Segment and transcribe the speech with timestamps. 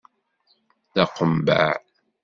[0.93, 1.73] D aqumbeε.